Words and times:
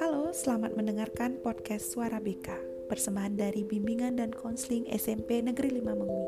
Halo, 0.00 0.32
selamat 0.32 0.72
mendengarkan 0.80 1.44
podcast 1.44 1.92
Suara 1.92 2.16
BK, 2.24 2.48
persembahan 2.88 3.36
dari 3.36 3.68
Bimbingan 3.68 4.16
dan 4.16 4.32
Konseling 4.32 4.88
SMP 4.88 5.44
Negeri 5.44 5.76
5 5.76 5.92
Mengwi. 5.92 6.24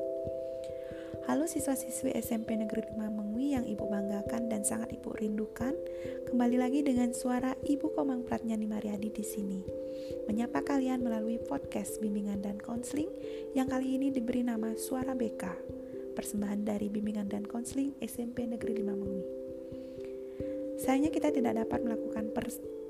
Halo 1.24 1.48
siswa-siswi 1.48 2.20
SMP 2.20 2.60
Negeri 2.60 2.84
5 2.84 3.00
Mengwi 3.00 3.56
yang 3.56 3.64
Ibu 3.64 3.80
banggakan 3.80 4.52
dan 4.52 4.60
sangat 4.60 4.92
Ibu 4.92 5.24
rindukan. 5.24 5.72
Kembali 6.28 6.60
lagi 6.60 6.84
dengan 6.84 7.16
suara 7.16 7.56
Ibu 7.64 7.96
Komang 7.96 8.28
Pratnyani 8.28 8.68
Mariadi 8.68 9.08
di 9.08 9.24
sini. 9.24 9.64
Menyapa 10.28 10.60
kalian 10.60 11.00
melalui 11.00 11.40
podcast 11.40 11.96
Bimbingan 12.04 12.44
dan 12.44 12.60
Konseling 12.60 13.08
yang 13.56 13.72
kali 13.72 13.96
ini 13.96 14.12
diberi 14.12 14.44
nama 14.44 14.76
Suara 14.76 15.16
BK, 15.16 15.75
persembahan 16.16 16.64
dari 16.64 16.88
Bimbingan 16.88 17.28
dan 17.28 17.44
Konseling 17.44 17.92
SMP 18.00 18.48
Negeri 18.48 18.80
5 18.80 18.88
Mengwi. 18.96 19.24
Sayangnya 20.80 21.12
kita 21.12 21.28
tidak 21.28 21.60
dapat 21.60 21.84
melakukan 21.84 22.32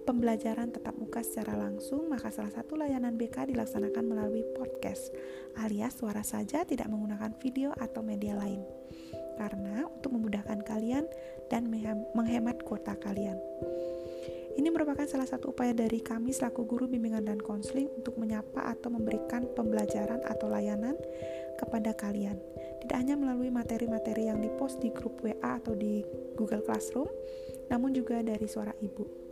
pembelajaran 0.07 0.71
tatap 0.71 0.95
muka 0.95 1.27
secara 1.27 1.59
langsung, 1.59 2.07
maka 2.07 2.31
salah 2.31 2.55
satu 2.55 2.79
layanan 2.79 3.19
BK 3.19 3.51
dilaksanakan 3.51 4.07
melalui 4.07 4.47
podcast, 4.55 5.11
alias 5.59 5.99
suara 5.99 6.23
saja 6.23 6.63
tidak 6.63 6.87
menggunakan 6.87 7.35
video 7.43 7.75
atau 7.75 8.07
media 8.07 8.39
lain. 8.39 8.63
Karena 9.35 9.85
untuk 9.91 10.15
memudahkan 10.15 10.63
kalian 10.63 11.05
dan 11.51 11.67
menghemat 12.15 12.63
kuota 12.63 12.95
kalian. 12.97 13.37
Ini 14.57 14.73
merupakan 14.73 15.05
salah 15.05 15.29
satu 15.29 15.53
upaya 15.53 15.77
dari 15.77 16.01
kami 16.01 16.33
selaku 16.33 16.65
guru 16.65 16.89
bimbingan 16.89 17.29
dan 17.29 17.37
konseling 17.37 17.93
untuk 17.93 18.17
menyapa 18.17 18.73
atau 18.73 18.89
memberikan 18.89 19.45
pembelajaran 19.53 20.25
atau 20.25 20.49
layanan 20.49 20.97
kepada 21.57 21.97
kalian. 21.97 22.39
Tidak 22.85 22.97
hanya 22.97 23.19
melalui 23.19 23.51
materi-materi 23.51 24.29
yang 24.29 24.39
dipost 24.45 24.79
di 24.79 24.93
grup 24.93 25.19
WA 25.25 25.59
atau 25.59 25.75
di 25.75 26.05
Google 26.37 26.63
Classroom, 26.63 27.09
namun 27.73 27.97
juga 27.97 28.23
dari 28.23 28.47
suara 28.47 28.77
ibu 28.79 29.27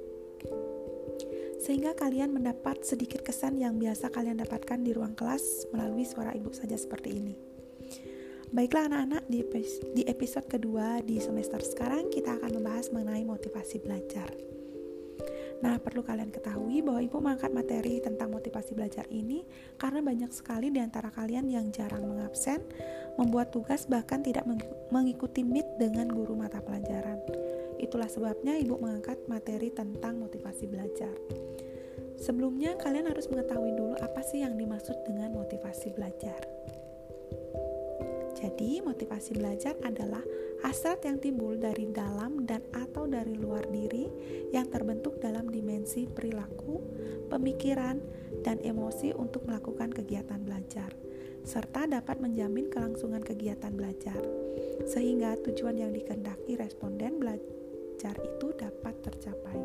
sehingga 1.65 1.97
kalian 1.97 2.37
mendapat 2.37 2.85
sedikit 2.85 3.25
kesan 3.25 3.57
yang 3.57 3.81
biasa 3.81 4.13
kalian 4.13 4.37
dapatkan 4.45 4.85
di 4.85 4.93
ruang 4.93 5.17
kelas 5.17 5.65
melalui 5.73 6.05
suara 6.05 6.37
ibu 6.37 6.53
saja 6.53 6.77
seperti 6.77 7.17
ini. 7.17 7.35
Baiklah 8.53 8.93
anak-anak, 8.93 9.25
di 9.97 10.05
episode 10.05 10.47
kedua 10.47 11.01
di 11.01 11.19
semester 11.19 11.65
sekarang 11.65 12.13
kita 12.13 12.37
akan 12.37 12.61
membahas 12.61 12.93
mengenai 12.93 13.25
motivasi 13.25 13.81
belajar. 13.81 14.29
Nah, 15.65 15.81
perlu 15.81 16.05
kalian 16.05 16.29
ketahui 16.29 16.85
bahwa 16.85 17.01
Ibu 17.01 17.25
mengangkat 17.25 17.49
materi 17.57 17.97
tentang 18.05 18.29
motivasi 18.29 18.77
belajar 18.77 19.09
ini 19.09 19.49
karena 19.81 20.05
banyak 20.05 20.29
sekali 20.29 20.69
di 20.69 20.77
antara 20.77 21.09
kalian 21.09 21.49
yang 21.49 21.73
jarang 21.73 22.05
mengabsen, 22.05 22.61
membuat 23.17 23.49
tugas 23.49 23.89
bahkan 23.89 24.21
tidak 24.21 24.45
mengikuti 24.93 25.41
meet 25.41 25.65
dengan 25.81 26.13
guru 26.13 26.37
mata 26.37 26.61
pelajaran. 26.61 27.17
Itulah 27.81 28.13
sebabnya 28.13 28.61
Ibu 28.61 28.77
mengangkat 28.77 29.25
materi 29.25 29.73
tentang 29.73 30.21
motivasi 30.21 30.69
belajar. 30.69 31.17
Sebelumnya, 32.21 32.77
kalian 32.77 33.09
harus 33.09 33.27
mengetahui 33.33 33.73
dulu 33.73 33.97
apa 34.05 34.21
sih 34.21 34.45
yang 34.45 34.61
dimaksud 34.61 35.01
dengan 35.09 35.33
motivasi 35.33 35.97
belajar. 35.97 36.45
Jadi, 38.45 38.85
motivasi 38.85 39.41
belajar 39.41 39.73
adalah 39.81 40.21
hasrat 40.61 41.01
yang 41.09 41.17
timbul 41.17 41.57
dari 41.57 41.89
dalam 41.89 42.45
dan 42.45 42.61
atau 42.77 43.09
dari 43.09 43.33
luar 43.41 43.65
diri 43.73 44.05
yang 44.53 44.69
terbentuk 44.69 45.17
dalam 45.17 45.49
dimensi 45.49 46.05
perilaku, 46.05 46.77
pemikiran, 47.33 48.05
dan 48.45 48.61
emosi 48.61 49.17
untuk 49.17 49.49
melakukan 49.49 49.89
kegiatan 49.97 50.45
belajar, 50.45 50.93
serta 51.41 51.89
dapat 51.89 52.21
menjamin 52.21 52.69
kelangsungan 52.69 53.25
kegiatan 53.25 53.73
belajar, 53.73 54.21
sehingga 54.85 55.41
tujuan 55.41 55.81
yang 55.81 55.97
dikehendaki 55.97 56.61
responden 56.61 57.17
belajar 57.17 58.13
itu 58.21 58.53
dapat 58.61 58.93
tercapai. 59.01 59.57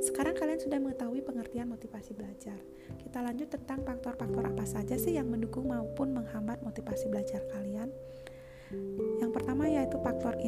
Sekarang 0.00 0.32
kalian 0.32 0.60
sudah 0.60 0.78
mengetahui 0.80 1.20
pengertian 1.20 1.68
motivasi 1.68 2.16
belajar. 2.16 2.56
Kita 3.00 3.20
lanjut 3.20 3.52
tentang 3.52 3.84
faktor-faktor 3.84 4.48
apa 4.48 4.64
saja 4.64 4.96
sih 4.96 5.16
yang 5.16 5.28
mendukung 5.28 5.68
maupun 5.68 6.16
menghambat 6.16 6.64
motivasi 6.64 7.12
belajar 7.12 7.44
kalian. 7.52 7.92
Yang 9.18 9.30
pertama 9.34 9.66
yaitu 9.66 9.98
faktor 9.98 10.38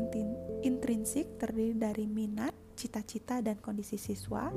intrinsik 0.62 1.26
terdiri 1.42 1.74
dari 1.74 2.06
minat, 2.06 2.54
cita-cita, 2.78 3.42
dan 3.42 3.58
kondisi 3.58 3.98
siswa. 3.98 4.48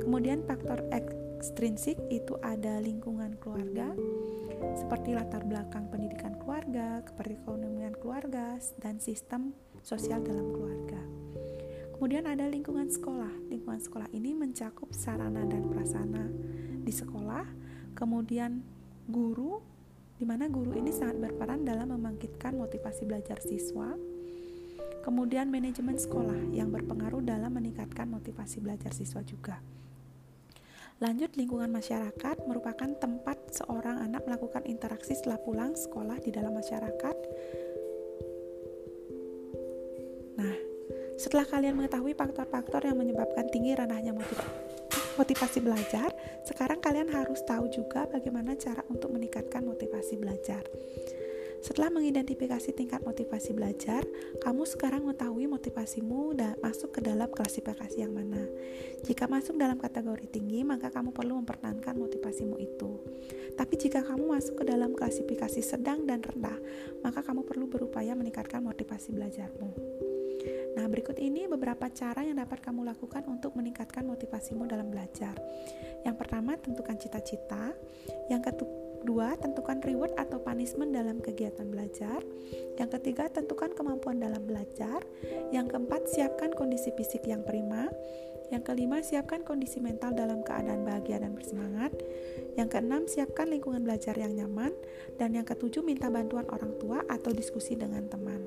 Kemudian 0.00 0.42
faktor 0.48 0.80
ekstrinsik 0.90 2.00
itu 2.08 2.40
ada 2.40 2.80
lingkungan 2.80 3.36
keluarga, 3.36 3.92
seperti 4.74 5.12
latar 5.12 5.44
belakang 5.44 5.92
pendidikan 5.92 6.40
keluarga, 6.40 7.04
keperekonomian 7.04 7.94
keluarga, 8.00 8.56
dan 8.80 8.96
sistem 8.96 9.52
sosial 9.84 10.24
dalam 10.24 10.48
keluarga. 10.56 11.00
Kemudian 11.96 12.28
ada 12.28 12.44
lingkungan 12.44 12.92
sekolah. 12.92 13.48
Lingkungan 13.48 13.80
sekolah 13.80 14.12
ini 14.12 14.36
mencakup 14.36 14.92
sarana 14.92 15.48
dan 15.48 15.64
prasarana 15.72 16.28
di 16.84 16.92
sekolah, 16.92 17.48
kemudian 17.96 18.60
guru, 19.08 19.64
di 20.20 20.28
mana 20.28 20.44
guru 20.52 20.76
ini 20.76 20.92
sangat 20.92 21.24
berperan 21.24 21.64
dalam 21.64 21.96
membangkitkan 21.96 22.52
motivasi 22.52 23.08
belajar 23.08 23.40
siswa. 23.40 23.96
Kemudian 25.00 25.48
manajemen 25.48 25.96
sekolah 25.96 26.52
yang 26.52 26.68
berpengaruh 26.68 27.24
dalam 27.24 27.56
meningkatkan 27.56 28.12
motivasi 28.12 28.60
belajar 28.60 28.92
siswa 28.92 29.24
juga. 29.24 29.56
Lanjut, 31.00 31.32
lingkungan 31.36 31.72
masyarakat 31.72 32.44
merupakan 32.44 32.92
tempat 32.96 33.36
seorang 33.56 34.04
anak 34.04 34.24
melakukan 34.28 34.68
interaksi 34.68 35.16
setelah 35.16 35.40
pulang 35.40 35.72
sekolah 35.72 36.20
di 36.20 36.28
dalam 36.28 36.56
masyarakat 36.56 37.16
Setelah 41.16 41.48
kalian 41.48 41.80
mengetahui 41.80 42.12
faktor-faktor 42.12 42.84
yang 42.84 43.00
menyebabkan 43.00 43.48
tinggi 43.48 43.72
ranahnya 43.72 44.12
motivasi 45.16 45.64
belajar, 45.64 46.12
sekarang 46.44 46.84
kalian 46.84 47.08
harus 47.08 47.40
tahu 47.48 47.72
juga 47.72 48.04
bagaimana 48.04 48.52
cara 48.54 48.84
untuk 48.92 49.16
meningkatkan 49.16 49.64
motivasi 49.64 50.20
belajar. 50.20 50.62
Setelah 51.64 51.90
mengidentifikasi 51.90 52.70
tingkat 52.76 53.02
motivasi 53.02 53.50
belajar, 53.50 54.04
kamu 54.38 54.62
sekarang 54.68 55.02
mengetahui 55.08 55.50
motivasimu 55.50 56.36
dan 56.36 56.54
masuk 56.62 56.94
ke 56.94 57.00
dalam 57.02 57.26
klasifikasi 57.26 57.96
yang 57.96 58.14
mana. 58.14 58.44
Jika 59.02 59.26
masuk 59.26 59.58
dalam 59.58 59.80
kategori 59.80 60.30
tinggi, 60.30 60.62
maka 60.62 60.92
kamu 60.92 61.10
perlu 61.10 61.40
mempertahankan 61.42 61.96
motivasimu 61.96 62.60
itu. 62.60 63.02
Tapi 63.56 63.74
jika 63.80 64.04
kamu 64.04 64.36
masuk 64.36 64.62
ke 64.62 64.64
dalam 64.68 64.92
klasifikasi 64.92 65.58
sedang 65.64 66.04
dan 66.04 66.20
rendah, 66.20 66.60
maka 67.00 67.24
kamu 67.24 67.42
perlu 67.42 67.66
berupaya 67.66 68.12
meningkatkan 68.14 68.60
motivasi 68.60 69.16
belajarmu. 69.16 69.95
Nah, 70.76 70.84
berikut 70.92 71.16
ini 71.16 71.48
beberapa 71.48 71.88
cara 71.88 72.20
yang 72.20 72.36
dapat 72.36 72.60
kamu 72.60 72.84
lakukan 72.84 73.24
untuk 73.32 73.56
meningkatkan 73.56 74.04
motivasimu 74.04 74.68
dalam 74.68 74.92
belajar. 74.92 75.32
Yang 76.04 76.16
pertama, 76.20 76.60
tentukan 76.60 77.00
cita-cita. 77.00 77.72
Yang 78.28 78.52
kedua, 78.52 79.40
tentukan 79.40 79.80
reward 79.80 80.12
atau 80.20 80.36
punishment 80.44 80.92
dalam 80.92 81.24
kegiatan 81.24 81.64
belajar. 81.64 82.20
Yang 82.76 83.00
ketiga, 83.00 83.32
tentukan 83.32 83.72
kemampuan 83.72 84.20
dalam 84.20 84.44
belajar. 84.44 85.00
Yang 85.48 85.72
keempat, 85.72 86.12
siapkan 86.12 86.52
kondisi 86.52 86.92
fisik 86.92 87.24
yang 87.24 87.40
prima. 87.40 87.88
Yang 88.52 88.62
kelima, 88.68 89.00
siapkan 89.00 89.42
kondisi 89.48 89.80
mental 89.80 90.12
dalam 90.12 90.44
keadaan 90.44 90.84
bahagia 90.84 91.24
dan 91.24 91.32
bersemangat. 91.32 91.96
Yang 92.60 92.68
keenam, 92.76 93.02
siapkan 93.08 93.48
lingkungan 93.48 93.80
belajar 93.80 94.12
yang 94.12 94.36
nyaman. 94.36 94.76
Dan 95.16 95.40
yang 95.40 95.48
ketujuh, 95.48 95.80
minta 95.80 96.12
bantuan 96.12 96.44
orang 96.52 96.76
tua 96.76 97.00
atau 97.08 97.32
diskusi 97.32 97.80
dengan 97.80 98.04
teman. 98.12 98.44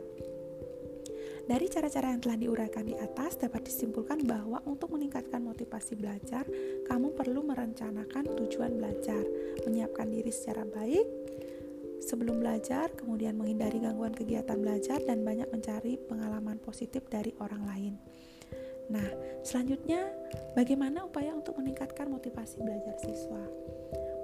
Dari 1.50 1.66
cara-cara 1.66 2.14
yang 2.14 2.22
telah 2.22 2.38
diuraikan 2.38 2.86
di 2.86 2.94
atas 2.94 3.42
dapat 3.42 3.66
disimpulkan 3.66 4.22
bahwa 4.22 4.62
untuk 4.70 4.94
meningkatkan 4.94 5.42
motivasi 5.42 5.98
belajar, 5.98 6.46
kamu 6.86 7.18
perlu 7.18 7.42
merencanakan 7.42 8.38
tujuan 8.38 8.78
belajar, 8.78 9.26
menyiapkan 9.66 10.14
diri 10.14 10.30
secara 10.30 10.62
baik 10.62 11.09
sebelum 12.06 12.46
belajar, 12.46 12.94
kemudian 12.94 13.34
menghindari 13.34 13.82
gangguan 13.82 14.14
kegiatan 14.14 14.62
belajar 14.62 15.02
dan 15.02 15.26
banyak 15.26 15.50
mencari 15.50 15.98
pengalaman 16.06 16.62
positif 16.62 17.09
dari 17.09 17.34
orang 17.41 17.66
lain. 17.66 17.94
Nah, 18.94 19.09
selanjutnya 19.41 20.06
bagaimana 20.53 21.06
upaya 21.06 21.34
untuk 21.34 21.58
meningkatkan 21.58 22.09
motivasi 22.14 22.62
belajar 22.62 22.94
siswa? 23.02 23.41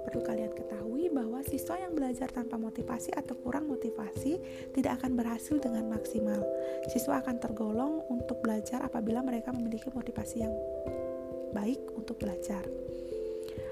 Perlu 0.06 0.22
kalian 0.22 0.54
ketahui 0.54 1.05
siswa 1.46 1.78
yang 1.78 1.94
belajar 1.94 2.28
tanpa 2.34 2.58
motivasi 2.58 3.14
atau 3.14 3.38
kurang 3.38 3.70
motivasi 3.70 4.42
tidak 4.74 5.00
akan 5.02 5.14
berhasil 5.14 5.56
dengan 5.62 5.86
maksimal. 5.88 6.42
Siswa 6.90 7.22
akan 7.22 7.38
tergolong 7.38 8.02
untuk 8.10 8.42
belajar 8.42 8.82
apabila 8.82 9.22
mereka 9.22 9.54
memiliki 9.54 9.88
motivasi 9.88 10.42
yang 10.42 10.54
baik 11.54 11.80
untuk 11.94 12.18
belajar. 12.18 12.66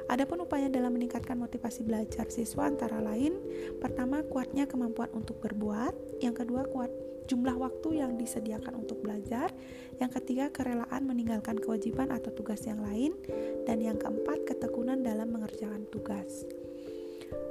Adapun 0.05 0.45
upaya 0.45 0.69
dalam 0.69 0.93
meningkatkan 0.93 1.37
motivasi 1.41 1.81
belajar 1.81 2.29
siswa 2.29 2.69
antara 2.69 3.01
lain, 3.01 3.41
pertama 3.81 4.21
kuatnya 4.21 4.69
kemampuan 4.69 5.09
untuk 5.17 5.41
berbuat, 5.41 6.21
yang 6.21 6.37
kedua 6.37 6.69
kuat 6.69 6.93
jumlah 7.25 7.57
waktu 7.57 8.05
yang 8.05 8.21
disediakan 8.21 8.85
untuk 8.85 9.01
belajar, 9.01 9.49
yang 9.97 10.13
ketiga 10.13 10.53
kerelaan 10.53 11.09
meninggalkan 11.09 11.57
kewajiban 11.57 12.13
atau 12.13 12.29
tugas 12.37 12.69
yang 12.69 12.85
lain, 12.85 13.17
dan 13.65 13.81
yang 13.81 13.97
keempat 13.97 14.45
ketekunan 14.45 15.01
dalam 15.01 15.33
mengerjakan 15.33 15.89
tugas. 15.89 16.45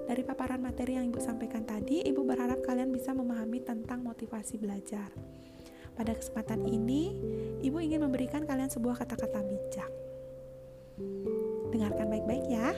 Dari 0.03 0.21
paparan 0.21 0.59
materi 0.59 0.99
yang 0.99 1.07
Ibu 1.07 1.19
sampaikan 1.23 1.63
tadi, 1.63 2.03
Ibu 2.03 2.27
berharap 2.27 2.59
kalian 2.63 2.91
bisa 2.91 3.15
memahami 3.15 3.63
tentang 3.63 4.03
motivasi 4.03 4.59
belajar. 4.59 5.07
Pada 5.93 6.11
kesempatan 6.11 6.67
ini, 6.67 7.15
Ibu 7.63 7.77
ingin 7.79 8.03
memberikan 8.03 8.43
kalian 8.43 8.67
sebuah 8.67 8.99
kata-kata 8.99 9.39
bijak. 9.45 9.91
Dengarkan 11.71 12.07
baik-baik 12.11 12.45
ya. 12.51 12.75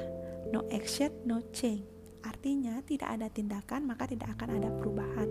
No 0.54 0.63
action, 0.69 1.12
no 1.25 1.42
change. 1.50 1.83
Artinya 2.25 2.81
tidak 2.81 3.10
ada 3.13 3.30
tindakan 3.30 3.86
maka 3.86 4.10
tidak 4.10 4.33
akan 4.38 4.57
ada 4.57 4.69
perubahan. 4.74 5.30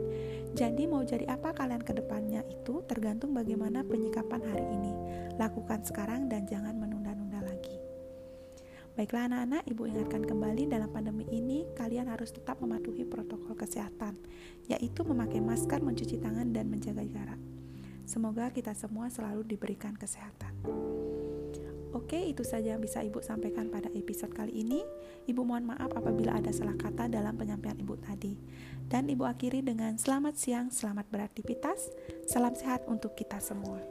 Jadi 0.54 0.86
mau 0.86 1.02
jadi 1.02 1.26
apa 1.26 1.50
kalian 1.50 1.82
ke 1.82 1.90
depannya 1.90 2.46
itu 2.46 2.86
tergantung 2.86 3.34
bagaimana 3.34 3.82
penyikapan 3.82 4.42
hari 4.46 4.66
ini. 4.66 4.92
Lakukan 5.34 5.82
sekarang 5.82 6.30
dan 6.30 6.46
jangan. 6.46 6.83
Baiklah 8.94 9.26
anak-anak, 9.26 9.66
Ibu 9.66 9.90
ingatkan 9.90 10.22
kembali 10.22 10.70
dalam 10.70 10.86
pandemi 10.86 11.26
ini 11.34 11.66
kalian 11.74 12.06
harus 12.06 12.30
tetap 12.30 12.62
mematuhi 12.62 13.02
protokol 13.02 13.58
kesehatan, 13.58 14.14
yaitu 14.70 15.02
memakai 15.02 15.42
masker, 15.42 15.82
mencuci 15.82 16.22
tangan, 16.22 16.54
dan 16.54 16.70
menjaga 16.70 17.02
jarak. 17.02 17.42
Semoga 18.06 18.54
kita 18.54 18.70
semua 18.70 19.10
selalu 19.10 19.50
diberikan 19.50 19.98
kesehatan. 19.98 20.54
Oke, 21.90 22.22
itu 22.22 22.46
saja 22.46 22.78
yang 22.78 22.82
bisa 22.82 23.02
Ibu 23.02 23.18
sampaikan 23.18 23.66
pada 23.66 23.90
episode 23.98 24.30
kali 24.30 24.62
ini. 24.62 24.86
Ibu 25.26 25.42
mohon 25.42 25.74
maaf 25.74 25.90
apabila 25.90 26.38
ada 26.38 26.54
salah 26.54 26.78
kata 26.78 27.10
dalam 27.10 27.34
penyampaian 27.34 27.74
Ibu 27.74 27.98
tadi. 27.98 28.38
Dan 28.86 29.10
Ibu 29.10 29.26
akhiri 29.26 29.66
dengan 29.66 29.98
selamat 29.98 30.38
siang, 30.38 30.70
selamat 30.70 31.10
beraktivitas, 31.10 31.90
salam 32.30 32.54
sehat 32.54 32.86
untuk 32.86 33.18
kita 33.18 33.42
semua. 33.42 33.82